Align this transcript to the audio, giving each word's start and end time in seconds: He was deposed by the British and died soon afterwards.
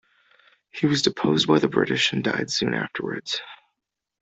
He 0.71 0.87
was 0.87 1.03
deposed 1.03 1.47
by 1.47 1.59
the 1.59 1.67
British 1.67 2.11
and 2.11 2.23
died 2.23 2.49
soon 2.49 2.73
afterwards. 2.73 3.39